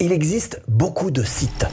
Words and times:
Il 0.00 0.12
existe 0.12 0.60
beaucoup 0.68 1.10
de 1.10 1.24
sites. 1.24 1.66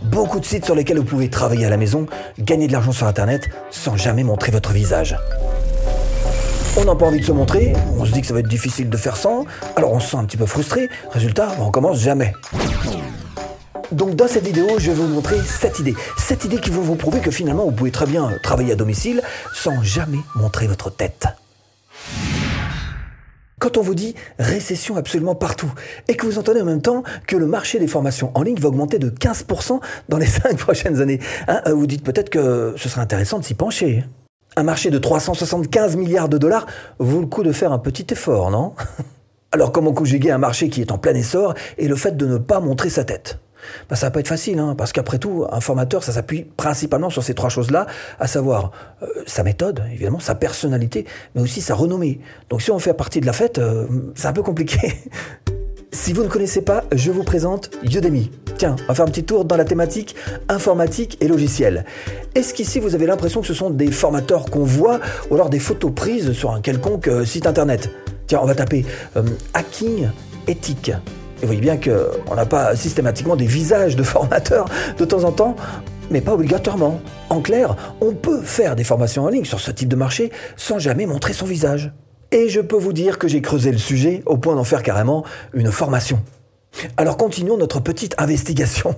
Beaucoup 0.00 0.40
de 0.40 0.44
sites 0.46 0.64
sur 0.64 0.74
lesquels 0.74 0.96
vous 0.96 1.04
pouvez 1.04 1.28
travailler 1.28 1.66
à 1.66 1.68
la 1.68 1.76
maison, 1.76 2.06
gagner 2.38 2.66
de 2.66 2.72
l'argent 2.72 2.92
sur 2.92 3.06
Internet 3.06 3.50
sans 3.70 3.98
jamais 3.98 4.24
montrer 4.24 4.52
votre 4.52 4.72
visage. 4.72 5.18
On 6.78 6.84
n'a 6.86 6.94
pas 6.94 7.04
envie 7.04 7.20
de 7.20 7.26
se 7.26 7.32
montrer, 7.32 7.74
on 7.98 8.06
se 8.06 8.12
dit 8.12 8.22
que 8.22 8.26
ça 8.26 8.32
va 8.32 8.40
être 8.40 8.48
difficile 8.48 8.88
de 8.88 8.96
faire 8.96 9.18
sans, 9.18 9.44
alors 9.76 9.92
on 9.92 10.00
se 10.00 10.12
sent 10.12 10.16
un 10.16 10.24
petit 10.24 10.38
peu 10.38 10.46
frustré, 10.46 10.88
résultat, 11.10 11.54
on 11.60 11.70
commence 11.70 12.00
jamais. 12.00 12.32
Donc 13.90 14.16
dans 14.16 14.26
cette 14.26 14.46
vidéo, 14.46 14.66
je 14.78 14.92
vais 14.92 14.96
vous 14.96 15.08
montrer 15.08 15.36
cette 15.44 15.78
idée. 15.78 15.94
Cette 16.16 16.46
idée 16.46 16.58
qui 16.58 16.70
va 16.70 16.80
vous 16.80 16.96
prouver 16.96 17.20
que 17.20 17.30
finalement, 17.30 17.66
vous 17.66 17.72
pouvez 17.72 17.90
très 17.90 18.06
bien 18.06 18.32
travailler 18.42 18.72
à 18.72 18.76
domicile 18.76 19.20
sans 19.52 19.82
jamais 19.82 20.20
montrer 20.36 20.68
votre 20.68 20.88
tête. 20.88 21.26
Quand 23.62 23.76
on 23.76 23.82
vous 23.82 23.94
dit 23.94 24.16
récession 24.40 24.96
absolument 24.96 25.36
partout 25.36 25.72
et 26.08 26.16
que 26.16 26.26
vous 26.26 26.36
entendez 26.36 26.60
en 26.60 26.64
même 26.64 26.82
temps 26.82 27.04
que 27.28 27.36
le 27.36 27.46
marché 27.46 27.78
des 27.78 27.86
formations 27.86 28.32
en 28.34 28.42
ligne 28.42 28.58
va 28.58 28.70
augmenter 28.70 28.98
de 28.98 29.08
15% 29.08 29.78
dans 30.08 30.18
les 30.18 30.26
5 30.42 30.56
prochaines 30.56 31.00
années, 31.00 31.20
hein, 31.46 31.60
euh, 31.68 31.72
vous 31.72 31.86
dites 31.86 32.02
peut-être 32.02 32.28
que 32.28 32.74
ce 32.76 32.88
serait 32.88 33.02
intéressant 33.02 33.38
de 33.38 33.44
s'y 33.44 33.54
pencher. 33.54 34.04
Un 34.56 34.64
marché 34.64 34.90
de 34.90 34.98
375 34.98 35.94
milliards 35.94 36.28
de 36.28 36.38
dollars 36.38 36.66
vaut 36.98 37.20
le 37.20 37.28
coup 37.28 37.44
de 37.44 37.52
faire 37.52 37.70
un 37.70 37.78
petit 37.78 38.04
effort, 38.10 38.50
non? 38.50 38.74
Alors 39.52 39.70
comment 39.70 39.92
conjuguer 39.92 40.32
un 40.32 40.38
marché 40.38 40.68
qui 40.68 40.80
est 40.80 40.90
en 40.90 40.98
plein 40.98 41.14
essor 41.14 41.54
et 41.78 41.86
le 41.86 41.94
fait 41.94 42.16
de 42.16 42.26
ne 42.26 42.38
pas 42.38 42.58
montrer 42.58 42.90
sa 42.90 43.04
tête 43.04 43.38
bah, 43.88 43.96
ça 43.96 44.06
va 44.06 44.10
pas 44.10 44.20
être 44.20 44.28
facile, 44.28 44.58
hein, 44.58 44.74
parce 44.76 44.92
qu'après 44.92 45.18
tout, 45.18 45.46
un 45.50 45.60
formateur, 45.60 46.02
ça 46.02 46.12
s'appuie 46.12 46.44
principalement 46.56 47.10
sur 47.10 47.22
ces 47.22 47.34
trois 47.34 47.50
choses-là, 47.50 47.86
à 48.18 48.26
savoir 48.26 48.70
euh, 49.02 49.06
sa 49.26 49.42
méthode, 49.42 49.84
évidemment, 49.92 50.20
sa 50.20 50.34
personnalité, 50.34 51.06
mais 51.34 51.42
aussi 51.42 51.60
sa 51.60 51.74
renommée. 51.74 52.20
Donc 52.50 52.62
si 52.62 52.70
on 52.70 52.78
fait 52.78 52.94
partie 52.94 53.20
de 53.20 53.26
la 53.26 53.32
fête, 53.32 53.58
euh, 53.58 53.86
c'est 54.14 54.26
un 54.26 54.32
peu 54.32 54.42
compliqué. 54.42 54.78
si 55.92 56.12
vous 56.12 56.22
ne 56.22 56.28
connaissez 56.28 56.62
pas, 56.62 56.84
je 56.92 57.10
vous 57.10 57.24
présente 57.24 57.70
Udemy. 57.82 58.30
Tiens, 58.58 58.76
on 58.84 58.88
va 58.88 58.94
faire 58.94 59.04
un 59.04 59.08
petit 59.08 59.24
tour 59.24 59.44
dans 59.44 59.56
la 59.56 59.64
thématique 59.64 60.14
informatique 60.48 61.18
et 61.20 61.28
logiciel. 61.28 61.84
Est-ce 62.34 62.54
qu'ici 62.54 62.80
vous 62.80 62.94
avez 62.94 63.06
l'impression 63.06 63.40
que 63.40 63.46
ce 63.46 63.54
sont 63.54 63.70
des 63.70 63.90
formateurs 63.90 64.46
qu'on 64.46 64.64
voit 64.64 65.00
ou 65.30 65.34
alors 65.34 65.50
des 65.50 65.58
photos 65.58 65.92
prises 65.94 66.32
sur 66.32 66.52
un 66.52 66.60
quelconque 66.60 67.08
euh, 67.08 67.24
site 67.24 67.46
internet? 67.46 67.90
Tiens, 68.26 68.40
on 68.42 68.46
va 68.46 68.54
taper 68.54 68.86
hacking 69.52 70.08
éthique. 70.46 70.92
Et 71.42 71.46
vous 71.46 71.48
voyez 71.48 71.60
bien 71.60 71.76
qu'on 71.76 72.34
n'a 72.36 72.46
pas 72.46 72.76
systématiquement 72.76 73.34
des 73.34 73.46
visages 73.46 73.96
de 73.96 74.02
formateurs 74.04 74.66
de 74.96 75.04
temps 75.04 75.24
en 75.24 75.32
temps, 75.32 75.56
mais 76.10 76.20
pas 76.20 76.34
obligatoirement. 76.34 77.00
En 77.30 77.40
clair, 77.40 77.76
on 78.00 78.14
peut 78.14 78.42
faire 78.42 78.76
des 78.76 78.84
formations 78.84 79.24
en 79.24 79.28
ligne 79.28 79.44
sur 79.44 79.58
ce 79.58 79.72
type 79.72 79.88
de 79.88 79.96
marché 79.96 80.30
sans 80.56 80.78
jamais 80.78 81.06
montrer 81.06 81.32
son 81.32 81.46
visage. 81.46 81.92
Et 82.30 82.48
je 82.48 82.60
peux 82.60 82.76
vous 82.76 82.92
dire 82.92 83.18
que 83.18 83.28
j'ai 83.28 83.42
creusé 83.42 83.72
le 83.72 83.78
sujet 83.78 84.22
au 84.24 84.38
point 84.38 84.54
d'en 84.54 84.64
faire 84.64 84.82
carrément 84.82 85.24
une 85.52 85.72
formation. 85.72 86.22
Alors 86.96 87.16
continuons 87.16 87.58
notre 87.58 87.80
petite 87.80 88.14
investigation. 88.18 88.94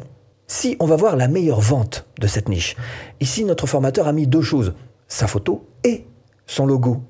Si 0.47 0.77
on 0.79 0.87
va 0.87 0.97
voir 0.97 1.17
la 1.17 1.27
meilleure 1.27 1.61
vente 1.61 2.07
de 2.21 2.27
cette 2.27 2.49
niche, 2.49 2.77
ici 3.21 3.45
notre 3.45 3.67
formateur 3.67 4.07
a 4.07 4.13
mis 4.13 4.27
deux 4.27 4.43
choses, 4.43 4.75
sa 5.09 5.27
photo 5.27 5.67
et 5.83 6.05
son 6.47 6.67
logo. 6.67 7.03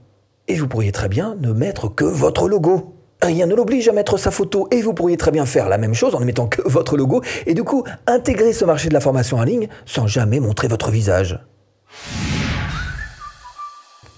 Et 0.46 0.54
vous 0.54 0.68
pourriez 0.68 0.92
très 0.92 1.08
bien 1.08 1.36
ne 1.40 1.52
mettre 1.52 1.88
que 1.88 2.04
votre 2.04 2.48
logo. 2.48 2.93
Rien 3.24 3.46
ne 3.46 3.54
l'oblige 3.54 3.88
à 3.88 3.92
mettre 3.92 4.18
sa 4.18 4.30
photo 4.30 4.68
et 4.70 4.82
vous 4.82 4.92
pourriez 4.92 5.16
très 5.16 5.30
bien 5.30 5.46
faire 5.46 5.70
la 5.70 5.78
même 5.78 5.94
chose 5.94 6.14
en 6.14 6.20
ne 6.20 6.26
mettant 6.26 6.46
que 6.46 6.60
votre 6.66 6.98
logo 6.98 7.22
et 7.46 7.54
du 7.54 7.64
coup 7.64 7.82
intégrer 8.06 8.52
ce 8.52 8.66
marché 8.66 8.90
de 8.90 8.92
la 8.92 9.00
formation 9.00 9.38
en 9.38 9.44
ligne 9.44 9.68
sans 9.86 10.06
jamais 10.06 10.40
montrer 10.40 10.68
votre 10.68 10.90
visage. 10.90 11.40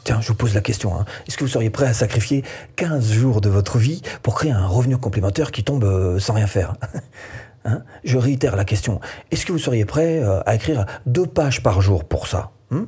Tiens, 0.03 0.21
je 0.21 0.27
vous 0.27 0.35
pose 0.35 0.55
la 0.55 0.61
question. 0.61 0.93
Hein. 0.99 1.05
Est-ce 1.29 1.37
que 1.37 1.45
vous 1.45 1.51
seriez 1.51 1.71
prêt 1.71 1.87
à 1.87 1.93
sacrifier 1.93 2.43
15 2.75 3.13
jours 3.13 3.41
de 3.41 3.49
votre 3.49 3.79
vie 3.79 4.03
pour 4.25 4.35
créer 4.35 4.51
un 4.51 4.67
revenu 4.67 4.97
complémentaire 4.97 5.53
qui 5.53 5.63
tombe 5.63 5.85
euh, 5.85 6.19
sans 6.19 6.35
rien 6.35 6.49
faire? 6.49 6.75
Hein? 7.69 7.83
Je 8.05 8.17
réitère 8.17 8.55
la 8.55 8.65
question. 8.65 9.01
Est-ce 9.33 9.45
que 9.45 9.51
vous 9.51 9.59
seriez 9.59 9.85
prêt 9.85 10.23
euh, 10.23 10.41
à 10.47 10.55
écrire 10.55 10.87
deux 11.05 11.27
pages 11.27 11.65
par 11.65 11.81
jour 11.81 12.05
pour 12.05 12.29
ça? 12.29 12.53
Hmm 12.71 12.85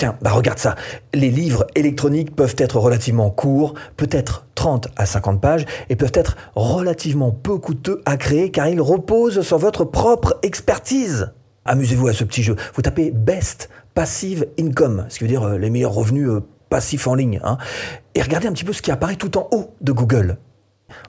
Tiens, 0.00 0.16
bah 0.22 0.30
regarde 0.30 0.58
ça. 0.58 0.76
Les 1.12 1.28
livres 1.28 1.66
électroniques 1.74 2.34
peuvent 2.34 2.54
être 2.56 2.78
relativement 2.78 3.28
courts, 3.28 3.74
peut-être 3.98 4.46
30 4.54 4.88
à 4.96 5.04
50 5.04 5.42
pages, 5.42 5.66
et 5.90 5.96
peuvent 5.96 6.14
être 6.14 6.38
relativement 6.54 7.32
peu 7.32 7.58
coûteux 7.58 8.00
à 8.06 8.16
créer 8.16 8.50
car 8.50 8.66
ils 8.66 8.80
reposent 8.80 9.42
sur 9.42 9.58
votre 9.58 9.84
propre 9.84 10.38
expertise. 10.42 11.34
Amusez-vous 11.66 12.08
à 12.08 12.14
ce 12.14 12.24
petit 12.24 12.42
jeu. 12.42 12.56
Vous 12.72 12.80
tapez 12.80 13.10
Best 13.10 13.68
Passive 13.92 14.46
Income, 14.58 15.04
ce 15.10 15.18
qui 15.18 15.24
veut 15.24 15.28
dire 15.28 15.42
euh, 15.42 15.58
les 15.58 15.68
meilleurs 15.68 15.92
revenus 15.92 16.30
euh, 16.30 16.40
passifs 16.70 17.06
en 17.06 17.14
ligne. 17.14 17.38
Hein, 17.44 17.58
et 18.14 18.22
regardez 18.22 18.46
un 18.46 18.52
petit 18.52 18.64
peu 18.64 18.72
ce 18.72 18.80
qui 18.80 18.90
apparaît 18.90 19.16
tout 19.16 19.36
en 19.36 19.48
haut 19.52 19.74
de 19.82 19.92
Google. 19.92 20.38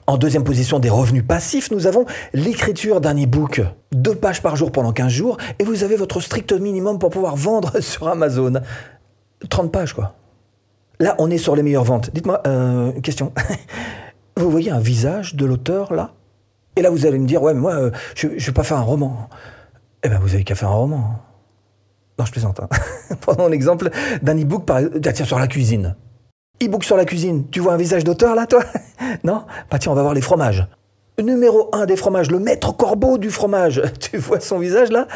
En 0.06 0.16
deuxième 0.16 0.44
position 0.44 0.78
des 0.78 0.90
revenus 0.90 1.24
passifs, 1.26 1.70
nous 1.70 1.86
avons 1.86 2.06
l'écriture 2.32 3.00
d'un 3.00 3.16
e-book. 3.16 3.62
Deux 3.92 4.14
pages 4.14 4.42
par 4.42 4.56
jour 4.56 4.72
pendant 4.72 4.92
15 4.92 5.10
jours, 5.10 5.36
et 5.58 5.64
vous 5.64 5.84
avez 5.84 5.96
votre 5.96 6.20
strict 6.20 6.52
minimum 6.52 6.98
pour 6.98 7.10
pouvoir 7.10 7.36
vendre 7.36 7.80
sur 7.80 8.08
Amazon. 8.08 8.54
30 9.48 9.72
pages, 9.72 9.92
quoi. 9.92 10.14
Là, 11.00 11.16
on 11.18 11.30
est 11.30 11.38
sur 11.38 11.56
les 11.56 11.62
meilleures 11.62 11.84
ventes. 11.84 12.10
Dites-moi, 12.12 12.42
euh, 12.46 12.92
question. 13.00 13.32
vous 14.36 14.50
voyez 14.50 14.70
un 14.70 14.78
visage 14.78 15.34
de 15.34 15.44
l'auteur, 15.44 15.92
là? 15.92 16.12
Et 16.76 16.82
là, 16.82 16.90
vous 16.90 17.06
allez 17.06 17.18
me 17.18 17.26
dire, 17.26 17.42
ouais, 17.42 17.54
mais 17.54 17.60
moi, 17.60 17.74
euh, 17.74 17.90
je 18.14 18.28
ne 18.28 18.38
vais 18.38 18.52
pas 18.52 18.62
faire 18.62 18.78
un 18.78 18.82
roman. 18.82 19.28
Eh 20.04 20.08
bien, 20.08 20.18
vous 20.18 20.34
avez 20.34 20.44
qu'à 20.44 20.54
faire 20.54 20.70
un 20.70 20.74
roman. 20.74 21.20
Non, 22.18 22.24
je 22.24 22.32
plaisante. 22.32 22.60
Hein. 22.60 22.68
Prenons 23.20 23.48
l'exemple 23.48 23.90
d'un 24.22 24.38
e-book, 24.38 24.64
par... 24.64 24.80
tiens, 25.00 25.24
sur 25.24 25.38
la 25.38 25.48
cuisine. 25.48 25.96
E-book 26.62 26.84
sur 26.84 26.96
la 26.96 27.04
cuisine. 27.04 27.44
Tu 27.50 27.60
vois 27.60 27.72
un 27.72 27.76
visage 27.76 28.04
d'auteur 28.04 28.34
là, 28.34 28.46
toi 28.46 28.62
Non 29.24 29.44
Bah 29.70 29.78
tiens, 29.78 29.92
on 29.92 29.94
va 29.94 30.02
voir 30.02 30.14
les 30.14 30.20
fromages. 30.20 30.66
Numéro 31.20 31.68
1 31.72 31.86
des 31.86 31.96
fromages, 31.96 32.30
le 32.30 32.38
maître 32.38 32.74
corbeau 32.74 33.18
du 33.18 33.30
fromage. 33.30 33.82
Tu 34.00 34.16
vois 34.16 34.40
son 34.40 34.58
visage 34.58 34.90
là 34.90 35.06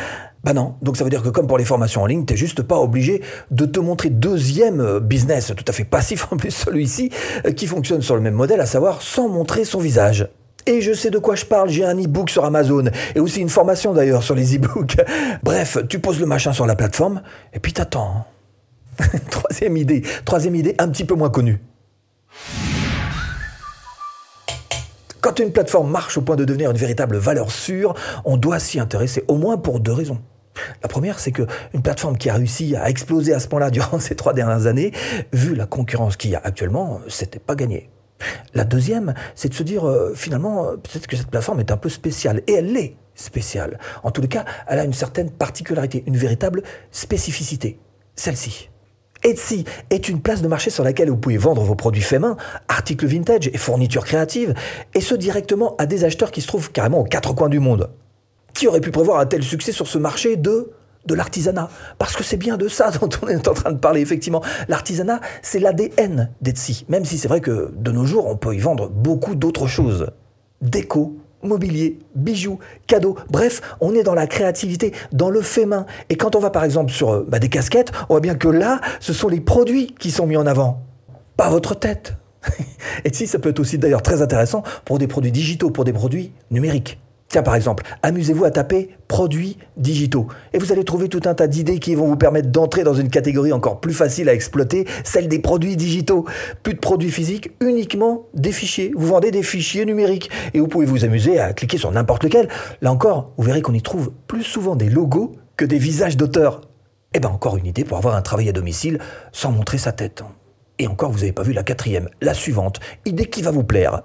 Bah 0.45 0.53
non. 0.53 0.75
Donc 0.83 0.97
ça 0.97 1.05
veut 1.05 1.11
dire 1.11 1.23
que 1.23 1.29
comme 1.29 1.47
pour 1.47 1.59
les 1.59 1.65
formations 1.65 2.03
en 2.03 2.07
ligne, 2.07 2.25
t'es 2.25 2.37
juste 2.37 2.63
pas 2.63 2.79
obligé 2.79 3.23
de 3.51 3.65
te 3.65 3.81
montrer 3.81 4.11
deuxième 4.11 4.81
euh, 4.81 5.01
business, 5.01 5.53
tout 5.57 5.65
à 5.67 5.73
fait 5.73 5.85
passif 5.85 6.33
en 6.33 6.37
plus 6.37 6.51
celui-ci, 6.51 7.11
euh, 7.47 7.53
qui 7.53 7.67
fonctionne 7.67 8.03
sur 8.03 8.15
le 8.15 8.21
même 8.21 8.35
modèle, 8.35 8.61
à 8.61 8.67
savoir 8.67 9.01
sans 9.01 9.29
montrer 9.29 9.65
son 9.65 9.79
visage. 9.79 10.29
Et 10.67 10.81
je 10.81 10.93
sais 10.93 11.11
de 11.11 11.19
quoi 11.19 11.37
je 11.37 11.45
parle, 11.45 11.69
j'ai 11.69 11.85
un 11.85 11.97
e-book 11.97 12.29
sur 12.29 12.45
Amazon, 12.45 12.87
et 13.15 13.21
aussi 13.21 13.41
une 13.41 13.49
formation 13.49 13.95
d'ailleurs 13.95 14.25
sur 14.25 14.35
les 14.35 14.57
e-books. 14.57 14.97
Bref, 15.45 15.79
tu 15.89 16.01
poses 16.01 16.19
le 16.19 16.27
machin 16.27 16.53
sur 16.53 16.67
la 16.67 16.75
plateforme, 16.75 17.23
et 17.55 17.61
puis 17.61 17.73
t'attends. 17.73 18.27
troisième 19.31 19.77
idée, 19.77 20.03
troisième 20.25 20.55
idée 20.55 20.75
un 20.79 20.89
petit 20.89 21.05
peu 21.05 21.15
moins 21.15 21.31
connue. 21.31 21.61
Quand 25.21 25.39
une 25.41 25.53
plateforme 25.53 25.91
marche 25.91 26.19
au 26.19 26.23
point 26.23 26.37
de 26.37 26.45
devenir 26.45 26.71
une 26.71 26.77
véritable 26.77 27.17
valeur 27.17 27.51
sûre, 27.51 27.95
on 28.25 28.37
doit 28.37 28.61
s'y 28.61 28.79
intéresser 28.79 29.25
au 29.27 29.37
moins 29.37 29.57
pour 29.57 29.81
deux 29.81 29.93
raisons. 29.93 30.21
La 30.83 30.89
première, 30.89 31.19
c'est 31.19 31.33
qu'une 31.33 31.83
plateforme 31.83 32.17
qui 32.17 32.31
a 32.31 32.35
réussi 32.35 32.77
à 32.77 32.89
exploser 32.89 33.35
à 33.35 33.41
ce 33.41 33.49
point-là 33.49 33.71
durant 33.71 33.99
ces 34.01 34.15
trois 34.15 34.35
dernières 34.35 34.67
années, 34.67 34.93
vu 35.33 35.55
la 35.55 35.67
concurrence 35.67 36.17
qu'il 36.17 36.31
y 36.31 36.37
a 36.37 36.41
actuellement, 36.43 37.01
c'était 37.09 37.39
pas 37.39 37.55
gagné. 37.55 37.91
La 38.55 38.65
deuxième, 38.65 39.15
c'est 39.35 39.49
de 39.49 39.55
se 39.55 39.63
dire 39.63 39.87
euh, 39.87 40.15
finalement, 40.15 40.65
euh, 40.65 40.77
peut-être 40.77 41.07
que 41.07 41.17
cette 41.17 41.31
plateforme 41.31 41.61
est 41.61 41.71
un 41.71 41.77
peu 41.77 41.89
spéciale. 41.89 42.43
Et 42.47 42.55
elle 42.55 42.73
l'est 42.73 42.97
spéciale. 43.15 43.79
En 44.03 44.11
tous 44.11 44.21
les 44.23 44.29
cas, 44.29 44.45
elle 44.69 44.79
a 44.79 44.85
une 44.85 44.93
certaine 44.93 45.31
particularité, 45.31 46.05
une 46.07 46.17
véritable 46.17 46.63
spécificité. 46.91 47.79
Celle-ci. 48.15 48.71
Etsy 49.23 49.65
est 49.91 50.09
une 50.09 50.21
place 50.21 50.43
de 50.43 50.49
marché 50.49 50.71
sur 50.71 50.85
laquelle 50.85 51.11
vous 51.11 51.17
pouvez 51.17 51.37
vendre 51.37 51.63
vos 51.63 51.75
produits 51.75 52.03
faits 52.03 52.21
main, 52.21 52.37
articles 52.69 53.07
vintage 53.07 53.49
et 53.49 53.59
fournitures 53.59 54.05
créatives, 54.05 54.55
et 54.95 55.01
ce 55.01 55.15
directement 55.15 55.77
à 55.79 55.87
des 55.87 56.05
acheteurs 56.05 56.31
qui 56.31 56.41
se 56.41 56.47
trouvent 56.47 56.71
carrément 56.71 57.01
aux 57.01 57.05
quatre 57.05 57.35
coins 57.35 57.49
du 57.49 57.61
monde. 57.61 57.91
Qui 58.55 58.69
aurait 58.69 58.81
pu 58.81 58.91
prévoir 58.91 59.21
un 59.21 59.27
tel 59.27 59.43
succès 59.43 59.73
sur 59.73 59.87
ce 59.87 59.99
marché 59.99 60.37
de 60.37 60.71
de 61.07 61.15
l'artisanat? 61.15 61.71
Parce 61.99 62.17
que 62.17 62.25
c'est 62.25 62.37
bien 62.37 62.57
de 62.57 62.69
ça 62.69 62.91
dont 63.01 63.09
on 63.23 63.29
est 63.29 63.47
en 63.49 63.55
train 63.55 63.73
de 63.73 63.79
parler, 63.79 64.01
effectivement. 64.01 64.43
L'artisanat, 64.69 65.21
c'est 65.43 65.61
l'ADN 65.61 66.31
d'Etsy. 66.41 66.85
Même 66.89 67.05
si 67.05 67.19
c'est 67.19 67.29
vrai 67.29 67.41
que 67.41 67.71
de 67.77 67.93
nos 67.93 68.07
jours, 68.07 68.27
on 68.27 68.37
peut 68.37 68.55
y 68.55 68.59
vendre 68.59 68.89
beaucoup 68.89 69.35
d'autres 69.35 69.67
choses. 69.67 70.11
Déco, 70.63 71.19
mobilier, 71.43 71.99
bijoux, 72.15 72.59
cadeaux. 72.87 73.17
Bref, 73.31 73.61
on 73.81 73.95
est 73.95 74.03
dans 74.03 74.15
la 74.15 74.27
créativité, 74.27 74.93
dans 75.13 75.31
le 75.31 75.43
fait 75.43 75.67
main. 75.67 75.87
Et 76.11 76.17
quand 76.17 76.37
on 76.37 76.41
va 76.41 76.51
par 76.51 76.65
exemple 76.65 76.93
sur 76.93 77.11
euh, 77.11 77.27
bah, 77.29 77.39
des 77.39 77.49
casquettes, 77.49 77.93
on 78.09 78.15
voit 78.15 78.21
bien 78.21 78.35
que 78.35 78.49
là, 78.49 78.81
ce 79.01 79.13
sont 79.13 79.29
les 79.29 79.41
produits 79.41 79.95
qui 79.99 80.11
sont 80.11 80.27
mis 80.27 80.37
en 80.37 80.47
avant, 80.47 80.83
pas 81.37 81.51
votre 81.51 81.75
tête. 81.75 82.15
Et 83.05 83.13
si 83.13 83.27
ça 83.27 83.39
peut 83.39 83.51
être 83.51 83.61
aussi 83.61 83.79
d'ailleurs 83.79 84.03
très 84.03 84.23
intéressant 84.23 84.63
pour 84.85 84.99
des 84.99 85.07
produits 85.07 85.33
digitaux, 85.33 85.71
pour 85.71 85.85
des 85.85 85.93
produits 85.93 86.33
numériques. 86.51 86.99
Tiens, 87.29 87.43
par 87.43 87.57
exemple, 87.57 87.85
amusez-vous 88.03 88.45
à 88.45 88.51
taper 88.51 88.91
produits 89.09 89.59
digitaux. 89.77 90.29
Et 90.53 90.59
vous 90.59 90.71
allez 90.71 90.85
trouver 90.85 91.09
tout 91.09 91.23
un 91.25 91.35
tas 91.35 91.49
d'idées 91.49 91.81
qui 91.81 91.95
vont 91.97 92.07
vous 92.07 92.17
permettre 92.17 92.51
d'entrer 92.51 92.85
dans 92.85 92.95
une 92.95 93.09
catégorie 93.09 93.53
encore 93.53 93.81
plus 93.81 93.93
facile 93.93 94.29
à 94.29 94.35
exploiter, 94.35 94.87
celle 95.03 95.27
des 95.27 95.41
produits 95.41 95.77
digitaux. 95.77 96.25
Plus 96.63 96.75
de 96.75 96.79
produits 96.79 97.11
physiques, 97.11 97.51
uniquement 97.61 98.27
des 98.35 98.53
fichiers. 98.53 98.93
Vous 98.97 99.09
vendez 99.09 99.33
des 99.33 99.43
fichiers 99.43 99.85
numériques. 99.85 100.31
Et 100.55 100.61
vous 100.61 100.69
pouvez 100.69 100.87
vous 100.87 101.05
amuser 101.05 101.41
à 101.41 101.53
cliquer 101.53 101.79
sur 101.79 101.91
n'importe 101.91 102.23
lequel. 102.23 102.49
Là 102.81 102.93
encore, 102.93 103.33
vous 103.37 103.45
verrez 103.45 103.63
qu'on 103.63 103.75
y 103.75 103.83
trouve 103.83 104.13
plus 104.29 104.45
souvent 104.45 104.77
des 104.77 104.89
logos 104.89 105.33
que 105.57 105.65
des 105.65 105.79
visages 105.79 106.17
d'auteurs. 106.17 106.61
Eh 107.13 107.19
bien, 107.19 107.31
encore 107.31 107.57
une 107.57 107.67
idée 107.67 107.85
pour 107.85 107.97
avoir 107.97 108.15
un 108.15 108.23
travail 108.23 108.49
à 108.49 108.53
domicile 108.53 109.01
sans 109.33 109.51
montrer 109.51 109.79
sa 109.79 109.91
tête. 109.91 110.23
Et 110.79 110.87
encore, 110.87 111.11
vous 111.11 111.21
n'avez 111.21 111.33
pas 111.33 111.43
vu 111.43 111.53
la 111.53 111.63
quatrième, 111.63 112.09
la 112.21 112.35
suivante. 112.35 112.79
Idée 113.05 113.27
qui 113.27 113.43
va 113.43 113.51
vous 113.51 113.65
plaire. 113.65 114.03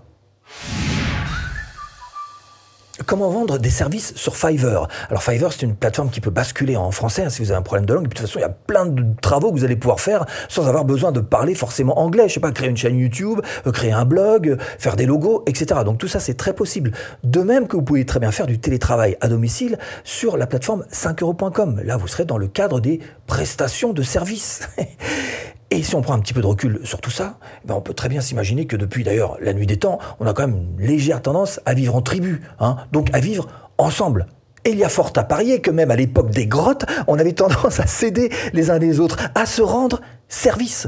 Comment 3.05 3.29
vendre 3.29 3.57
des 3.57 3.69
services 3.69 4.13
sur 4.15 4.35
Fiverr? 4.35 4.87
Alors 5.09 5.23
Fiverr, 5.23 5.51
c'est 5.53 5.63
une 5.63 5.75
plateforme 5.75 6.09
qui 6.09 6.19
peut 6.19 6.29
basculer 6.29 6.75
en 6.75 6.91
français 6.91 7.23
hein, 7.23 7.29
si 7.29 7.41
vous 7.41 7.51
avez 7.51 7.57
un 7.59 7.63
problème 7.63 7.85
de 7.85 7.93
langue. 7.93 8.03
de 8.03 8.09
toute 8.09 8.19
façon, 8.19 8.39
il 8.39 8.41
y 8.41 8.45
a 8.45 8.49
plein 8.49 8.85
de 8.85 9.05
travaux 9.21 9.51
que 9.51 9.57
vous 9.57 9.63
allez 9.63 9.75
pouvoir 9.75 9.99
faire 9.99 10.25
sans 10.49 10.67
avoir 10.67 10.85
besoin 10.85 11.11
de 11.11 11.19
parler 11.19 11.55
forcément 11.55 11.99
anglais. 11.99 12.27
Je 12.27 12.33
sais 12.35 12.39
pas, 12.39 12.51
créer 12.51 12.69
une 12.69 12.77
chaîne 12.77 12.97
YouTube, 12.97 13.39
euh, 13.65 13.71
créer 13.71 13.91
un 13.91 14.05
blog, 14.05 14.57
faire 14.77 14.95
des 14.95 15.05
logos, 15.05 15.43
etc. 15.47 15.81
Donc 15.85 15.97
tout 15.97 16.07
ça, 16.07 16.19
c'est 16.19 16.35
très 16.35 16.53
possible. 16.53 16.91
De 17.23 17.41
même 17.41 17.67
que 17.67 17.75
vous 17.75 17.83
pouvez 17.83 18.05
très 18.05 18.19
bien 18.19 18.31
faire 18.31 18.47
du 18.47 18.59
télétravail 18.59 19.17
à 19.21 19.27
domicile 19.27 19.77
sur 20.03 20.37
la 20.37 20.45
plateforme 20.45 20.85
5euros.com. 20.91 21.81
Là, 21.83 21.97
vous 21.97 22.07
serez 22.07 22.25
dans 22.25 22.37
le 22.37 22.47
cadre 22.47 22.79
des 22.81 22.99
prestations 23.25 23.93
de 23.93 24.03
services. 24.03 24.67
Et 25.73 25.83
si 25.83 25.95
on 25.95 26.01
prend 26.01 26.13
un 26.13 26.19
petit 26.19 26.33
peu 26.33 26.41
de 26.41 26.47
recul 26.47 26.81
sur 26.83 26.99
tout 26.99 27.11
ça, 27.11 27.37
ben 27.63 27.75
on 27.75 27.81
peut 27.81 27.93
très 27.93 28.09
bien 28.09 28.19
s'imaginer 28.19 28.67
que 28.67 28.75
depuis 28.75 29.05
d'ailleurs 29.05 29.37
la 29.41 29.53
nuit 29.53 29.65
des 29.65 29.77
temps, 29.77 29.99
on 30.19 30.27
a 30.27 30.33
quand 30.33 30.45
même 30.45 30.65
une 30.77 30.85
légère 30.85 31.21
tendance 31.21 31.61
à 31.65 31.73
vivre 31.73 31.95
en 31.95 32.01
tribu, 32.01 32.41
hein, 32.59 32.75
donc 32.91 33.07
à 33.13 33.21
vivre 33.21 33.47
ensemble. 33.77 34.27
Et 34.65 34.71
il 34.71 34.77
y 34.77 34.83
a 34.83 34.89
fort 34.89 35.13
à 35.15 35.23
parier 35.23 35.61
que 35.61 35.71
même 35.71 35.89
à 35.89 35.95
l'époque 35.95 36.29
des 36.29 36.45
grottes, 36.45 36.85
on 37.07 37.17
avait 37.17 37.31
tendance 37.31 37.79
à 37.79 37.87
céder 37.87 38.29
les 38.51 38.69
uns 38.69 38.79
les 38.79 38.99
autres, 38.99 39.17
à 39.33 39.45
se 39.45 39.61
rendre 39.61 40.01
service. 40.27 40.87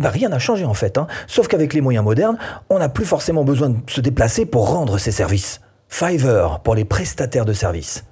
Eh 0.00 0.02
ben 0.02 0.10
rien 0.10 0.28
n'a 0.28 0.40
changé 0.40 0.64
en 0.64 0.74
fait, 0.74 0.98
hein. 0.98 1.06
sauf 1.28 1.46
qu'avec 1.46 1.72
les 1.72 1.80
moyens 1.80 2.04
modernes, 2.04 2.36
on 2.70 2.80
n'a 2.80 2.88
plus 2.88 3.04
forcément 3.04 3.44
besoin 3.44 3.70
de 3.70 3.76
se 3.86 4.00
déplacer 4.00 4.46
pour 4.46 4.68
rendre 4.68 4.98
ces 4.98 5.12
services. 5.12 5.60
Fiverr 5.88 6.58
pour 6.64 6.74
les 6.74 6.84
prestataires 6.84 7.44
de 7.44 7.52
services. 7.52 8.04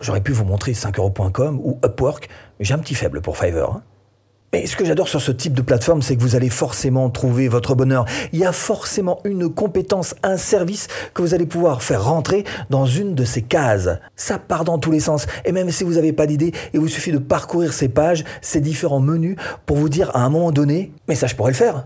J'aurais 0.00 0.20
pu 0.20 0.30
vous 0.30 0.44
montrer 0.44 0.72
5euros.com 0.72 1.60
ou 1.60 1.80
Upwork, 1.84 2.28
mais 2.60 2.64
j'ai 2.64 2.74
un 2.74 2.78
petit 2.78 2.94
faible 2.94 3.20
pour 3.20 3.36
Fiverr. 3.36 3.72
Hein. 3.72 3.82
Mais 4.56 4.64
ce 4.64 4.74
que 4.74 4.86
j'adore 4.86 5.06
sur 5.06 5.20
ce 5.20 5.32
type 5.32 5.52
de 5.52 5.60
plateforme, 5.60 6.00
c'est 6.00 6.16
que 6.16 6.22
vous 6.22 6.34
allez 6.34 6.48
forcément 6.48 7.10
trouver 7.10 7.46
votre 7.46 7.74
bonheur. 7.74 8.06
Il 8.32 8.38
y 8.38 8.46
a 8.46 8.52
forcément 8.52 9.20
une 9.24 9.52
compétence, 9.52 10.14
un 10.22 10.38
service 10.38 10.88
que 11.12 11.20
vous 11.20 11.34
allez 11.34 11.44
pouvoir 11.44 11.82
faire 11.82 12.04
rentrer 12.04 12.44
dans 12.70 12.86
une 12.86 13.14
de 13.14 13.26
ces 13.26 13.42
cases. 13.42 13.90
Ça 14.16 14.38
part 14.38 14.64
dans 14.64 14.78
tous 14.78 14.90
les 14.90 15.00
sens. 15.00 15.26
Et 15.44 15.52
même 15.52 15.70
si 15.70 15.84
vous 15.84 15.92
n'avez 15.92 16.14
pas 16.14 16.26
d'idée, 16.26 16.52
il 16.72 16.80
vous 16.80 16.88
suffit 16.88 17.12
de 17.12 17.18
parcourir 17.18 17.74
ces 17.74 17.90
pages, 17.90 18.24
ces 18.40 18.62
différents 18.62 18.98
menus, 18.98 19.36
pour 19.66 19.76
vous 19.76 19.90
dire 19.90 20.10
à 20.16 20.24
un 20.24 20.30
moment 20.30 20.52
donné, 20.52 20.90
mais 21.06 21.16
ça 21.16 21.26
je 21.26 21.34
pourrais 21.34 21.50
le 21.50 21.56
faire 21.58 21.84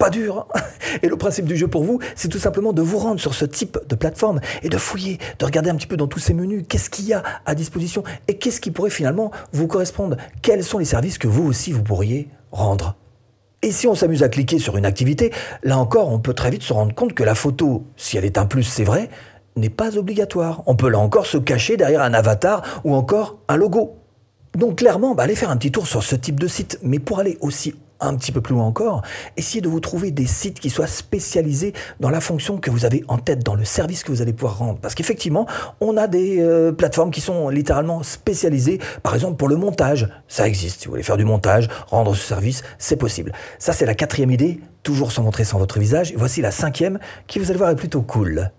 pas 0.00 0.10
dur. 0.10 0.46
Hein. 0.54 0.60
Et 1.02 1.08
le 1.08 1.16
principe 1.16 1.44
du 1.44 1.56
jeu 1.56 1.68
pour 1.68 1.84
vous, 1.84 2.00
c'est 2.16 2.28
tout 2.28 2.40
simplement 2.40 2.72
de 2.72 2.82
vous 2.82 2.98
rendre 2.98 3.20
sur 3.20 3.34
ce 3.34 3.44
type 3.44 3.78
de 3.86 3.94
plateforme 3.94 4.40
et 4.64 4.68
de 4.68 4.78
fouiller, 4.78 5.18
de 5.38 5.44
regarder 5.44 5.70
un 5.70 5.76
petit 5.76 5.86
peu 5.86 5.96
dans 5.96 6.08
tous 6.08 6.18
ces 6.18 6.34
menus, 6.34 6.64
qu'est-ce 6.68 6.90
qu'il 6.90 7.06
y 7.06 7.12
a 7.12 7.22
à 7.46 7.54
disposition 7.54 8.02
et 8.26 8.38
qu'est-ce 8.38 8.60
qui 8.60 8.72
pourrait 8.72 8.90
finalement 8.90 9.30
vous 9.52 9.68
correspondre. 9.68 10.16
Quels 10.42 10.64
sont 10.64 10.78
les 10.78 10.84
services 10.84 11.18
que 11.18 11.28
vous 11.28 11.46
aussi 11.46 11.70
vous 11.70 11.82
pourriez 11.82 12.28
rendre? 12.50 12.96
Et 13.62 13.72
si 13.72 13.86
on 13.86 13.94
s'amuse 13.94 14.22
à 14.22 14.30
cliquer 14.30 14.58
sur 14.58 14.78
une 14.78 14.86
activité, 14.86 15.32
là 15.62 15.78
encore, 15.78 16.10
on 16.10 16.18
peut 16.18 16.32
très 16.32 16.50
vite 16.50 16.62
se 16.62 16.72
rendre 16.72 16.94
compte 16.94 17.12
que 17.12 17.22
la 17.22 17.34
photo, 17.34 17.84
si 17.96 18.16
elle 18.16 18.24
est 18.24 18.38
un 18.38 18.46
plus, 18.46 18.62
c'est 18.62 18.84
vrai, 18.84 19.10
n'est 19.54 19.68
pas 19.68 19.98
obligatoire. 19.98 20.62
On 20.64 20.76
peut 20.76 20.88
là 20.88 20.98
encore 20.98 21.26
se 21.26 21.36
cacher 21.36 21.76
derrière 21.76 22.00
un 22.00 22.14
avatar 22.14 22.62
ou 22.84 22.94
encore 22.94 23.38
un 23.48 23.56
logo. 23.56 23.98
Donc 24.56 24.78
clairement, 24.78 25.14
bah, 25.14 25.24
allez 25.24 25.34
faire 25.34 25.50
un 25.50 25.58
petit 25.58 25.70
tour 25.70 25.86
sur 25.86 26.02
ce 26.02 26.16
type 26.16 26.40
de 26.40 26.48
site. 26.48 26.78
Mais 26.82 26.98
pour 26.98 27.18
aller 27.18 27.36
aussi 27.42 27.74
un 28.00 28.14
petit 28.14 28.32
peu 28.32 28.40
plus 28.40 28.54
loin 28.54 28.64
encore, 28.64 29.02
essayez 29.36 29.60
de 29.60 29.68
vous 29.68 29.80
trouver 29.80 30.10
des 30.10 30.26
sites 30.26 30.60
qui 30.60 30.70
soient 30.70 30.86
spécialisés 30.86 31.72
dans 32.00 32.10
la 32.10 32.20
fonction 32.20 32.58
que 32.58 32.70
vous 32.70 32.84
avez 32.84 33.04
en 33.08 33.18
tête, 33.18 33.44
dans 33.44 33.54
le 33.54 33.64
service 33.64 34.04
que 34.04 34.12
vous 34.12 34.22
allez 34.22 34.32
pouvoir 34.32 34.58
rendre. 34.58 34.78
Parce 34.80 34.94
qu'effectivement, 34.94 35.46
on 35.80 35.96
a 35.96 36.06
des 36.06 36.40
euh, 36.40 36.72
plateformes 36.72 37.10
qui 37.10 37.20
sont 37.20 37.48
littéralement 37.48 38.02
spécialisées, 38.02 38.78
par 39.02 39.14
exemple 39.14 39.36
pour 39.36 39.48
le 39.48 39.56
montage. 39.56 40.08
Ça 40.28 40.46
existe. 40.46 40.80
Si 40.80 40.86
vous 40.86 40.92
voulez 40.92 41.02
faire 41.02 41.16
du 41.16 41.24
montage, 41.24 41.68
rendre 41.88 42.14
ce 42.14 42.26
service, 42.26 42.62
c'est 42.78 42.96
possible. 42.96 43.32
Ça, 43.58 43.72
c'est 43.72 43.86
la 43.86 43.94
quatrième 43.94 44.30
idée, 44.30 44.60
toujours 44.82 45.12
sans 45.12 45.22
montrer 45.22 45.44
sans 45.44 45.58
votre 45.58 45.78
visage. 45.78 46.12
Et 46.12 46.16
voici 46.16 46.40
la 46.40 46.50
cinquième, 46.50 46.98
qui 47.26 47.38
vous 47.38 47.50
allez 47.50 47.58
voir 47.58 47.70
est 47.70 47.76
plutôt 47.76 48.02
cool. 48.02 48.50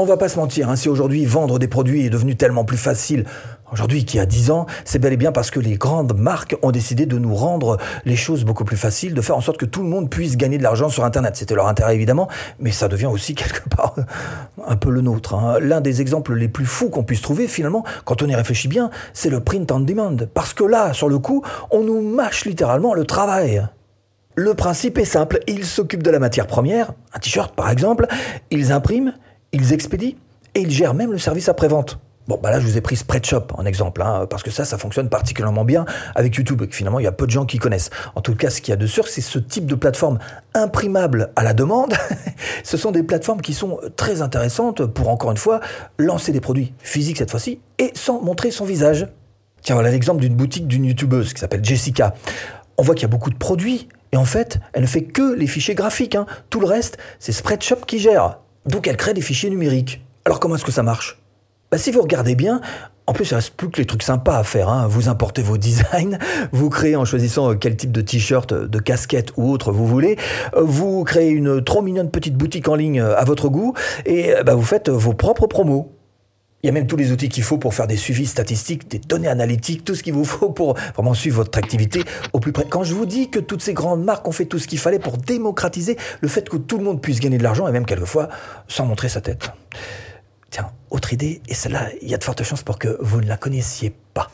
On 0.00 0.04
va 0.04 0.16
pas 0.16 0.28
se 0.28 0.38
mentir, 0.38 0.70
hein, 0.70 0.76
si 0.76 0.88
aujourd'hui 0.88 1.24
vendre 1.24 1.58
des 1.58 1.66
produits 1.66 2.06
est 2.06 2.10
devenu 2.10 2.36
tellement 2.36 2.64
plus 2.64 2.76
facile, 2.76 3.24
aujourd'hui 3.72 4.04
qu'il 4.04 4.18
y 4.18 4.20
a 4.20 4.26
10 4.26 4.50
ans, 4.50 4.66
c'est 4.84 4.98
bel 4.98 5.12
et 5.12 5.16
bien 5.16 5.32
parce 5.32 5.50
que 5.50 5.60
les 5.60 5.76
grandes 5.76 6.16
marques 6.16 6.56
ont 6.62 6.70
décidé 6.70 7.06
de 7.06 7.18
nous 7.18 7.34
rendre 7.34 7.78
les 8.04 8.16
choses 8.16 8.44
beaucoup 8.44 8.64
plus 8.64 8.76
faciles, 8.76 9.14
de 9.14 9.20
faire 9.20 9.36
en 9.36 9.40
sorte 9.40 9.58
que 9.58 9.66
tout 9.66 9.82
le 9.82 9.88
monde 9.88 10.10
puisse 10.10 10.36
gagner 10.36 10.58
de 10.58 10.62
l'argent 10.62 10.88
sur 10.88 11.04
Internet. 11.04 11.36
C'était 11.36 11.54
leur 11.54 11.68
intérêt 11.68 11.94
évidemment, 11.94 12.28
mais 12.58 12.72
ça 12.72 12.88
devient 12.88 13.06
aussi 13.06 13.34
quelque 13.36 13.68
part 13.68 13.94
un 14.66 14.76
peu 14.76 14.90
le 14.90 15.00
nôtre. 15.00 15.34
Hein. 15.34 15.58
L'un 15.60 15.80
des 15.80 16.00
exemples 16.00 16.34
les 16.34 16.48
plus 16.48 16.66
fous 16.66 16.90
qu'on 16.90 17.04
puisse 17.04 17.22
trouver 17.22 17.48
finalement, 17.48 17.84
quand 18.04 18.22
on 18.22 18.26
y 18.26 18.34
réfléchit 18.34 18.68
bien, 18.68 18.90
c'est 19.12 19.30
le 19.30 19.40
print 19.40 19.70
on 19.72 19.80
demand. 19.80 20.16
Parce 20.34 20.54
que 20.54 20.64
là, 20.64 20.92
sur 20.92 21.08
le 21.08 21.18
coup, 21.18 21.42
on 21.70 21.82
nous 21.82 22.00
mâche 22.00 22.44
littéralement 22.44 22.94
le 22.94 23.04
travail. 23.04 23.66
Le 24.34 24.54
principe 24.54 24.98
est 24.98 25.04
simple, 25.04 25.40
ils 25.48 25.64
s'occupent 25.64 26.04
de 26.04 26.12
la 26.12 26.20
matière 26.20 26.46
première, 26.46 26.92
un 27.12 27.18
t-shirt 27.18 27.56
par 27.56 27.70
exemple, 27.70 28.06
ils 28.52 28.70
impriment, 28.70 29.14
ils 29.50 29.72
expédient 29.72 30.14
et 30.54 30.60
ils 30.60 30.70
gèrent 30.70 30.94
même 30.94 31.10
le 31.10 31.18
service 31.18 31.48
après-vente. 31.48 31.98
Bon, 32.28 32.38
bah 32.42 32.50
là, 32.50 32.60
je 32.60 32.66
vous 32.66 32.76
ai 32.76 32.82
pris 32.82 32.94
Spreadshop 32.94 33.46
en 33.54 33.64
exemple, 33.64 34.02
hein, 34.02 34.26
parce 34.28 34.42
que 34.42 34.50
ça, 34.50 34.66
ça 34.66 34.76
fonctionne 34.76 35.08
particulièrement 35.08 35.64
bien 35.64 35.86
avec 36.14 36.34
YouTube, 36.36 36.60
et 36.60 36.68
que 36.68 36.76
finalement, 36.76 37.00
il 37.00 37.04
y 37.04 37.06
a 37.06 37.12
peu 37.12 37.24
de 37.24 37.30
gens 37.30 37.46
qui 37.46 37.58
connaissent. 37.58 37.88
En 38.16 38.20
tout 38.20 38.34
cas, 38.34 38.50
ce 38.50 38.60
qu'il 38.60 38.70
y 38.70 38.74
a 38.74 38.76
de 38.76 38.86
sûr, 38.86 39.08
c'est 39.08 39.22
ce 39.22 39.38
type 39.38 39.64
de 39.64 39.74
plateforme 39.74 40.18
imprimable 40.52 41.32
à 41.36 41.42
la 41.42 41.54
demande. 41.54 41.94
ce 42.64 42.76
sont 42.76 42.92
des 42.92 43.02
plateformes 43.02 43.40
qui 43.40 43.54
sont 43.54 43.80
très 43.96 44.20
intéressantes 44.20 44.84
pour, 44.84 45.08
encore 45.08 45.30
une 45.30 45.38
fois, 45.38 45.60
lancer 45.98 46.30
des 46.30 46.42
produits 46.42 46.74
physiques 46.80 47.16
cette 47.16 47.30
fois-ci, 47.30 47.60
et 47.78 47.92
sans 47.94 48.20
montrer 48.20 48.50
son 48.50 48.66
visage. 48.66 49.08
Tiens, 49.62 49.76
voilà 49.76 49.90
l'exemple 49.90 50.20
d'une 50.20 50.34
boutique 50.34 50.68
d'une 50.68 50.84
YouTubeuse 50.84 51.32
qui 51.32 51.40
s'appelle 51.40 51.64
Jessica. 51.64 52.14
On 52.76 52.82
voit 52.82 52.94
qu'il 52.94 53.02
y 53.02 53.06
a 53.06 53.08
beaucoup 53.08 53.30
de 53.30 53.38
produits, 53.38 53.88
et 54.12 54.18
en 54.18 54.26
fait, 54.26 54.60
elle 54.74 54.82
ne 54.82 54.86
fait 54.86 55.04
que 55.04 55.34
les 55.34 55.46
fichiers 55.46 55.74
graphiques. 55.74 56.14
Hein. 56.14 56.26
Tout 56.50 56.60
le 56.60 56.66
reste, 56.66 56.98
c'est 57.20 57.32
Spreadshop 57.32 57.86
qui 57.86 57.98
gère. 57.98 58.40
Donc 58.66 58.86
elle 58.86 58.98
crée 58.98 59.14
des 59.14 59.22
fichiers 59.22 59.48
numériques. 59.48 60.04
Alors 60.26 60.40
comment 60.40 60.56
est-ce 60.56 60.64
que 60.64 60.72
ça 60.72 60.82
marche? 60.82 61.22
Bah, 61.70 61.78
Si 61.78 61.90
vous 61.90 62.02
regardez 62.02 62.34
bien, 62.34 62.60
en 63.08 63.14
plus, 63.14 63.30
il 63.30 63.34
reste 63.34 63.54
plus 63.54 63.70
que 63.70 63.78
les 63.78 63.86
trucs 63.86 64.02
sympas 64.02 64.36
à 64.36 64.44
faire. 64.44 64.68
Hein. 64.68 64.86
Vous 64.86 65.08
importez 65.08 65.40
vos 65.40 65.56
designs, 65.56 66.18
vous 66.52 66.68
créez 66.68 66.94
en 66.94 67.06
choisissant 67.06 67.52
euh, 67.52 67.54
quel 67.54 67.74
type 67.74 67.90
de 67.90 68.02
t-shirt, 68.02 68.52
euh, 68.52 68.68
de 68.68 68.78
casquette 68.78 69.32
ou 69.38 69.50
autre 69.50 69.72
vous 69.72 69.86
voulez. 69.86 70.18
Euh, 70.54 70.60
vous 70.62 71.04
créez 71.04 71.30
une 71.30 71.64
trop 71.64 71.80
mignonne 71.80 72.10
petite 72.10 72.34
boutique 72.34 72.68
en 72.68 72.74
ligne 72.74 73.00
à 73.00 73.24
votre 73.24 73.48
goût 73.48 73.72
et 74.04 74.34
bah, 74.44 74.54
vous 74.54 74.62
faites 74.62 74.90
vos 74.90 75.14
propres 75.14 75.46
promos. 75.46 75.90
Il 76.62 76.66
y 76.66 76.70
a 76.70 76.72
même 76.72 76.86
tous 76.86 76.96
les 76.96 77.10
outils 77.10 77.30
qu'il 77.30 77.44
faut 77.44 77.56
pour 77.56 77.72
faire 77.72 77.86
des 77.86 77.96
suivis 77.96 78.26
statistiques, 78.26 78.90
des 78.90 78.98
données 78.98 79.28
analytiques, 79.28 79.84
tout 79.84 79.94
ce 79.94 80.02
qu'il 80.02 80.12
vous 80.12 80.24
faut 80.24 80.50
pour 80.50 80.76
vraiment 80.94 81.14
suivre 81.14 81.36
votre 81.36 81.56
activité 81.56 82.02
au 82.34 82.40
plus 82.40 82.52
près. 82.52 82.66
Quand 82.68 82.84
je 82.84 82.92
vous 82.92 83.06
dis 83.06 83.30
que 83.30 83.38
toutes 83.38 83.62
ces 83.62 83.72
grandes 83.72 84.04
marques 84.04 84.28
ont 84.28 84.32
fait 84.32 84.44
tout 84.44 84.58
ce 84.58 84.66
qu'il 84.66 84.78
fallait 84.78 84.98
pour 84.98 85.16
démocratiser 85.16 85.96
le 86.20 86.28
fait 86.28 86.46
que 86.46 86.58
tout 86.58 86.76
le 86.76 86.84
monde 86.84 87.00
puisse 87.00 87.20
gagner 87.20 87.38
de 87.38 87.44
l'argent 87.44 87.66
et 87.68 87.72
même 87.72 87.86
quelquefois 87.86 88.28
sans 88.66 88.84
montrer 88.84 89.08
sa 89.08 89.22
tête. 89.22 89.50
Tiens, 90.50 90.70
autre 90.90 91.12
idée, 91.12 91.42
et 91.48 91.54
celle-là, 91.54 91.88
il 92.00 92.08
y 92.08 92.14
a 92.14 92.18
de 92.18 92.24
fortes 92.24 92.42
chances 92.42 92.62
pour 92.62 92.78
que 92.78 92.96
vous 93.00 93.20
ne 93.20 93.26
la 93.26 93.36
connaissiez 93.36 93.94
pas. 94.14 94.30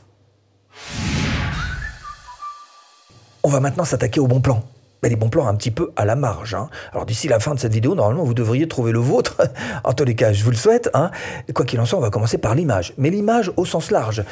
On 3.42 3.48
va 3.48 3.60
maintenant 3.60 3.84
s'attaquer 3.84 4.20
au 4.20 4.26
bon 4.26 4.40
plan 4.40 4.62
les 5.08 5.16
bons 5.16 5.28
plans 5.28 5.46
un 5.46 5.54
petit 5.54 5.70
peu 5.70 5.90
à 5.96 6.04
la 6.04 6.16
marge. 6.16 6.54
Hein. 6.54 6.68
Alors 6.92 7.06
d'ici 7.06 7.28
la 7.28 7.40
fin 7.40 7.54
de 7.54 7.60
cette 7.60 7.72
vidéo, 7.72 7.94
normalement, 7.94 8.24
vous 8.24 8.34
devriez 8.34 8.68
trouver 8.68 8.92
le 8.92 8.98
vôtre. 8.98 9.40
en 9.84 9.92
tous 9.92 10.04
les 10.04 10.14
cas, 10.14 10.32
je 10.32 10.44
vous 10.44 10.50
le 10.50 10.56
souhaite. 10.56 10.90
Hein. 10.94 11.10
Quoi 11.54 11.64
qu'il 11.64 11.80
en 11.80 11.86
soit, 11.86 11.98
on 11.98 12.02
va 12.02 12.10
commencer 12.10 12.38
par 12.38 12.54
l'image. 12.54 12.94
Mais 12.98 13.10
l'image 13.10 13.52
au 13.56 13.64
sens 13.64 13.90
large. 13.90 14.24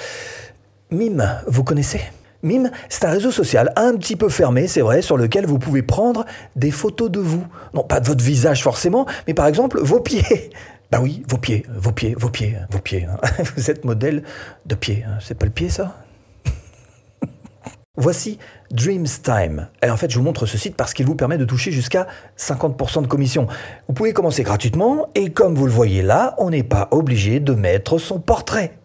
Mime, 0.90 1.40
vous 1.46 1.64
connaissez? 1.64 2.00
Mime, 2.42 2.72
c'est 2.88 3.04
un 3.04 3.10
réseau 3.10 3.30
social 3.30 3.72
un 3.76 3.96
petit 3.96 4.16
peu 4.16 4.28
fermé, 4.28 4.66
c'est 4.66 4.80
vrai, 4.80 5.00
sur 5.00 5.16
lequel 5.16 5.46
vous 5.46 5.60
pouvez 5.60 5.82
prendre 5.82 6.26
des 6.56 6.72
photos 6.72 7.08
de 7.08 7.20
vous. 7.20 7.46
Non, 7.72 7.84
pas 7.84 8.00
de 8.00 8.06
votre 8.06 8.24
visage 8.24 8.64
forcément, 8.64 9.06
mais 9.28 9.34
par 9.34 9.46
exemple 9.46 9.78
vos 9.80 10.00
pieds. 10.00 10.50
Bah 10.92 11.00
oui, 11.00 11.22
vos 11.26 11.38
pieds, 11.38 11.64
vos 11.74 11.90
pieds, 11.90 12.14
vos 12.18 12.28
pieds, 12.28 12.54
vos 12.70 12.78
pieds. 12.78 13.06
Hein. 13.06 13.16
Vous 13.56 13.70
êtes 13.70 13.86
modèle 13.86 14.24
de 14.66 14.74
pied. 14.74 15.06
C'est 15.22 15.34
pas 15.34 15.46
le 15.46 15.50
pied, 15.50 15.70
ça? 15.70 15.96
Voici 17.96 18.38
Dreams 18.70 19.06
Time. 19.22 19.68
Et 19.82 19.88
en 19.88 19.96
fait, 19.96 20.10
je 20.10 20.18
vous 20.18 20.22
montre 20.22 20.44
ce 20.44 20.58
site 20.58 20.76
parce 20.76 20.92
qu'il 20.92 21.06
vous 21.06 21.14
permet 21.14 21.38
de 21.38 21.46
toucher 21.46 21.72
jusqu'à 21.72 22.08
50% 22.36 23.00
de 23.00 23.06
commission. 23.06 23.46
Vous 23.88 23.94
pouvez 23.94 24.12
commencer 24.12 24.42
gratuitement 24.42 25.08
et 25.14 25.30
comme 25.30 25.54
vous 25.54 25.64
le 25.64 25.72
voyez 25.72 26.02
là, 26.02 26.34
on 26.36 26.50
n'est 26.50 26.62
pas 26.62 26.88
obligé 26.90 27.40
de 27.40 27.54
mettre 27.54 27.96
son 27.96 28.20
portrait. 28.20 28.76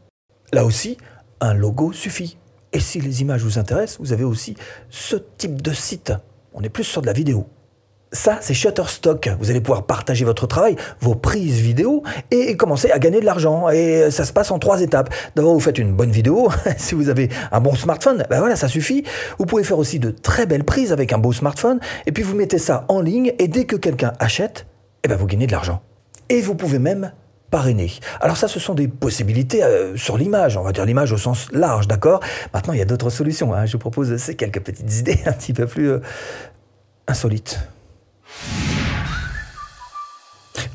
Là 0.54 0.64
aussi, 0.64 0.96
un 1.42 1.54
logo 1.54 1.92
suffit. 1.92 2.38
Et 2.72 2.80
si 2.80 3.02
les 3.02 3.22
images 3.22 3.44
vous 3.44 3.60
intéressent, 3.60 4.00
vous 4.00 4.14
avez 4.14 4.24
aussi 4.24 4.56
ce 4.90 5.18
type 5.18 5.62
de 5.62 5.74
site. 5.74 6.14
On 6.54 6.62
est 6.62 6.70
plus 6.70 6.86
sur 6.86 7.02
de 7.02 7.08
la 7.08 7.14
vidéo. 7.14 7.50
Ça, 8.18 8.40
c'est 8.42 8.56
Shutterstock. 8.56 9.30
Vous 9.40 9.52
allez 9.52 9.62
pouvoir 9.62 9.86
partager 9.86 10.26
votre 10.26 10.48
travail, 10.48 10.76
vos 11.02 11.14
prises 11.14 11.60
vidéo 11.60 12.02
et 12.32 12.58
commencer 12.58 12.90
à 12.90 12.98
gagner 12.98 13.20
de 13.20 13.26
l'argent. 13.26 13.70
Et 13.70 14.10
ça 14.10 14.26
se 14.26 14.34
passe 14.34 14.50
en 14.50 14.58
trois 14.58 14.82
étapes. 14.82 15.14
D'abord, 15.36 15.54
vous 15.54 15.60
faites 15.60 15.78
une 15.78 15.94
bonne 15.94 16.10
vidéo. 16.10 16.50
si 16.78 16.96
vous 16.96 17.10
avez 17.10 17.30
un 17.52 17.60
bon 17.60 17.76
smartphone, 17.76 18.26
ben 18.28 18.40
voilà, 18.40 18.56
ça 18.56 18.68
suffit. 18.68 19.04
Vous 19.38 19.46
pouvez 19.46 19.64
faire 19.64 19.78
aussi 19.78 20.00
de 20.00 20.10
très 20.10 20.48
belles 20.48 20.64
prises 20.64 20.92
avec 20.92 21.14
un 21.14 21.20
beau 21.20 21.32
smartphone. 21.32 21.80
Et 22.08 22.12
puis, 22.12 22.24
vous 22.24 22.36
mettez 22.36 22.58
ça 22.58 22.86
en 22.88 23.02
ligne. 23.02 23.34
Et 23.38 23.48
dès 23.48 23.66
que 23.66 23.76
quelqu'un 23.76 24.14
achète, 24.20 24.66
eh 25.04 25.08
ben, 25.08 25.16
vous 25.16 25.28
gagnez 25.28 25.46
de 25.46 25.52
l'argent. 25.52 25.84
Et 26.30 26.42
vous 26.42 26.56
pouvez 26.56 26.80
même 26.80 27.12
parrainer. 27.52 27.92
Alors 28.20 28.36
ça, 28.36 28.48
ce 28.48 28.60
sont 28.60 28.74
des 28.74 28.88
possibilités 28.88 29.64
euh, 29.64 29.96
sur 29.96 30.18
l'image, 30.18 30.58
on 30.58 30.64
va 30.64 30.72
dire 30.72 30.86
l'image 30.86 31.12
au 31.12 31.18
sens 31.18 31.52
large, 31.52 31.88
d'accord? 31.88 32.22
Maintenant, 32.52 32.74
il 32.74 32.80
y 32.80 32.82
a 32.82 32.86
d'autres 32.86 33.12
solutions. 33.12 33.54
Hein. 33.54 33.68
Je 33.68 33.74
vous 33.74 33.78
propose 33.78 34.18
ces 34.18 34.36
quelques 34.36 34.62
petites 34.62 34.92
idées 34.98 35.20
un 35.28 35.34
petit 35.34 35.54
peu 35.54 35.68
plus 35.68 35.92
euh, 35.92 36.00
insolites. 37.08 37.60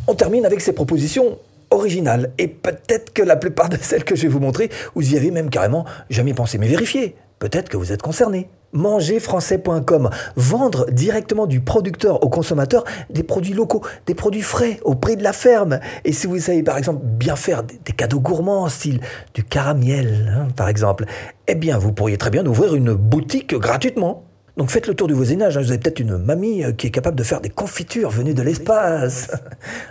On 0.07 0.15
termine 0.15 0.45
avec 0.45 0.61
ces 0.61 0.73
propositions 0.73 1.39
originales. 1.71 2.33
Et 2.39 2.49
peut-être 2.49 3.13
que 3.13 3.23
la 3.23 3.37
plupart 3.37 3.69
de 3.69 3.79
celles 3.81 4.05
que 4.05 4.15
je 4.15 4.23
vais 4.23 4.29
vous 4.29 4.41
montrer, 4.41 4.71
vous 4.95 5.15
y 5.15 5.17
avez 5.17 5.31
même 5.31 5.51
carrément 5.51 5.85
jamais 6.11 6.35
pensé. 6.35 6.59
Mais 6.59 6.69
vérifiez, 6.69 7.17
peut-être 7.39 7.69
que 7.69 7.77
vous 7.77 7.93
êtes 7.93 8.03
concerné. 8.03 8.49
Mangerfrançais.com, 8.75 10.09
vendre 10.37 10.91
directement 10.91 11.47
du 11.47 11.61
producteur 11.61 12.23
au 12.25 12.31
consommateur 12.31 12.85
des 13.11 13.23
produits 13.23 13.53
locaux, 13.53 13.83
des 14.07 14.15
produits 14.15 14.41
frais 14.41 14.81
au 14.83 14.95
prix 14.95 15.17
de 15.17 15.23
la 15.23 15.35
ferme. 15.35 15.79
Et 16.07 16.13
si 16.13 16.27
vous 16.27 16.39
savez 16.39 16.63
par 16.63 16.79
exemple 16.79 17.01
bien 17.05 17.37
faire 17.37 17.65
des, 17.65 17.93
cadeaux 17.93 18.21
gourmands, 18.21 18.71
style 18.71 19.01
du 19.35 19.45
caramel 19.45 20.35
hein, 20.35 20.49
par 20.57 20.71
exemple, 20.71 21.05
eh 21.49 21.55
bien 21.55 21.77
vous 21.77 21.93
pourriez 21.93 22.17
très 22.17 22.31
bien 22.31 22.47
ouvrir 22.47 22.75
une 22.75 22.95
boutique 22.95 23.55
gratuitement. 23.55 24.25
Donc 24.57 24.71
faites 24.71 24.87
le 24.87 24.95
tour 24.95 25.09
du 25.09 25.15
voisinage, 25.15 25.57
hein. 25.57 25.63
vous 25.63 25.71
avez 25.71 25.79
peut-être 25.79 26.01
une 26.01 26.19
mamie 26.19 26.63
euh, 26.63 26.73
qui 26.73 26.87
est 26.87 26.91
capable 26.91 27.17
de 27.17 27.23
faire 27.23 27.41
des 27.41 27.49
confitures 27.49 28.11
venues 28.11 28.35
de 28.35 28.43
l'espace. 28.43 29.31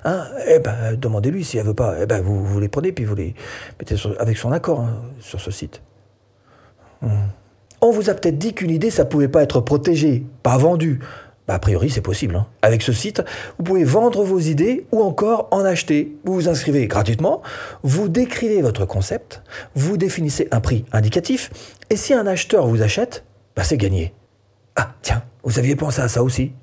Hein 0.04 0.26
eh 0.48 0.60
ben, 0.60 0.96
demandez-lui 0.96 1.44
si 1.44 1.58
elle 1.58 1.66
veut 1.66 1.74
pas. 1.74 1.96
Eh 2.02 2.06
ben, 2.06 2.22
vous, 2.22 2.44
vous 2.44 2.60
les 2.60 2.68
prenez 2.68 2.92
puis 2.92 3.06
vous 3.06 3.16
les 3.16 3.36
mettez 3.80 3.96
avec 4.20 4.38
son 4.38 4.52
accord 4.52 4.82
hein, 4.82 5.02
sur 5.20 5.40
ce 5.40 5.52
site. 5.52 5.82
Hmm. 7.02 7.10
On 7.82 7.92
vous 7.92 8.10
a 8.10 8.14
peut-être 8.14 8.38
dit 8.38 8.54
qu'une 8.54 8.70
idée, 8.70 8.92
ça 8.92 9.06
pouvait 9.06 9.28
pas 9.28 9.42
être 9.42 9.60
protégé, 9.62 10.26
pas 10.44 10.58
vendu. 10.58 11.00
Bah, 11.48 11.56
a 11.56 11.60
priori, 11.60 11.90
c'est 11.90 12.02
possible. 12.02 12.36
Hein. 12.36 12.48
Avec 12.62 12.84
ce 12.84 12.94
site, 12.94 13.24
vous 13.58 13.64
pouvez 13.64 13.84
vendre 13.84 14.24
vos 14.24 14.40
idées 14.40 14.86
ou 14.92 15.02
encore 15.02 15.48
en 15.52 15.66
acheter. 15.66 16.16
Vous 16.24 16.34
vous 16.34 16.50
inscrivez 16.50 16.88
gratuitement, 16.88 17.42
vous 17.84 18.10
décrivez 18.10 18.62
votre 18.62 18.86
concept, 18.86 19.42
vous 19.74 19.98
définissez 19.98 20.48
un 20.52 20.62
prix 20.62 20.86
indicatif, 20.92 21.50
et 21.90 21.96
si 21.96 22.14
un 22.14 22.28
acheteur 22.28 22.68
vous 22.68 22.82
achète, 22.84 23.24
bah, 23.56 23.64
c'est 23.64 23.78
gagné. 23.78 24.14
Ah, 24.84 24.96
tiens, 25.04 25.22
vous 25.44 25.60
aviez 25.60 25.76
pensé 25.76 26.02
à 26.02 26.08
ça 26.08 26.24
aussi 26.24 26.54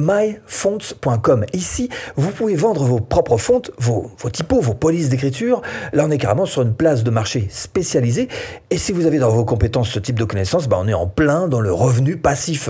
myfonts.com. 0.00 1.44
Ici, 1.52 1.88
vous 2.16 2.32
pouvez 2.32 2.56
vendre 2.56 2.82
vos 2.82 2.98
propres 2.98 3.36
fontes, 3.36 3.70
vos, 3.78 4.10
typos, 4.32 4.60
vos 4.60 4.74
polices 4.74 5.10
d'écriture. 5.10 5.62
Là, 5.92 6.06
on 6.06 6.10
est 6.10 6.18
carrément 6.18 6.46
sur 6.46 6.62
une 6.62 6.74
place 6.74 7.04
de 7.04 7.10
marché 7.10 7.46
spécialisée. 7.48 8.26
Et 8.70 8.78
si 8.78 8.90
vous 8.90 9.06
avez 9.06 9.20
dans 9.20 9.30
vos 9.30 9.44
compétences 9.44 9.90
ce 9.90 10.00
type 10.00 10.18
de 10.18 10.24
connaissances, 10.24 10.66
bah, 10.66 10.78
on 10.80 10.88
est 10.88 10.94
en 10.94 11.06
plein 11.06 11.46
dans 11.46 11.60
le 11.60 11.72
revenu 11.72 12.16
passif. 12.16 12.68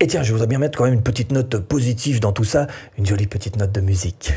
Et 0.00 0.06
tiens, 0.06 0.22
je 0.22 0.32
voudrais 0.32 0.46
bien 0.46 0.58
mettre 0.58 0.78
quand 0.78 0.84
même 0.84 0.94
une 0.94 1.02
petite 1.02 1.30
note 1.30 1.58
positive 1.58 2.20
dans 2.20 2.32
tout 2.32 2.44
ça, 2.44 2.68
une 2.96 3.04
jolie 3.04 3.26
petite 3.26 3.58
note 3.58 3.72
de 3.72 3.82
musique 3.82 4.32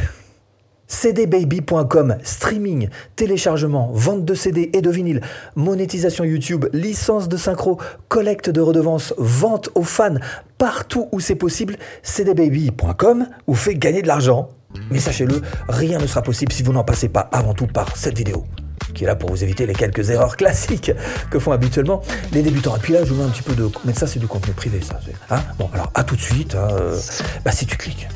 cdbaby.com, 0.92 2.18
streaming, 2.22 2.90
téléchargement, 3.16 3.90
vente 3.94 4.26
de 4.26 4.34
CD 4.34 4.70
et 4.74 4.82
de 4.82 4.90
vinyle, 4.90 5.22
monétisation 5.56 6.26
YouTube, 6.26 6.66
licence 6.74 7.30
de 7.30 7.38
synchro, 7.38 7.80
collecte 8.10 8.50
de 8.50 8.60
redevances, 8.60 9.14
vente 9.18 9.70
aux 9.74 9.84
fans, 9.84 10.18
partout 10.58 11.08
où 11.14 11.20
c'est 11.20 11.36
possible, 11.36 11.78
cdbaby.com 12.04 13.28
vous 13.48 13.56
fait 13.56 13.76
gagner 13.76 14.02
de 14.02 14.08
l'argent. 14.08 14.50
Mais 14.90 15.00
sachez-le, 15.00 15.42
rien 15.70 15.98
ne 15.98 16.08
sera 16.08 16.22
possible 16.22 16.52
si 16.52 16.62
vous 16.62 16.74
n'en 16.74 16.84
passez 16.84 17.10
pas 17.10 17.30
avant 17.32 17.54
tout 17.54 17.68
par 17.68 17.96
cette 17.96 18.18
vidéo 18.18 18.46
qui 18.94 19.06
est 19.06 19.08
là 19.08 19.16
pour 19.16 19.30
vous 19.30 19.42
éviter 19.42 19.66
les 19.66 19.74
quelques 19.74 20.10
erreurs 20.10 20.36
classiques 20.36 20.92
que 21.30 21.40
font 21.40 21.54
habituellement 21.54 22.02
les 22.34 22.42
débutants. 22.42 22.76
Et 22.76 22.80
puis 22.80 22.92
là, 22.92 23.06
je 23.06 23.14
vous 23.14 23.22
mets 23.22 23.24
un 23.26 23.30
petit 23.30 23.42
peu 23.42 23.56
de... 23.56 23.70
Mais 23.86 23.94
ça, 23.94 24.06
c'est 24.06 24.20
du 24.20 24.28
contenu 24.28 24.54
privé, 24.54 24.82
ça. 24.82 25.00
Hein 25.30 25.42
bon, 25.58 25.70
alors, 25.74 25.92
à 25.96 26.04
tout 26.04 26.18
de 26.18 26.22
suite. 26.22 26.56
Hein, 26.56 26.68
euh, 26.72 27.00
bah, 27.46 27.52
si 27.54 27.66
tu 27.66 27.78
cliques. 27.78 28.10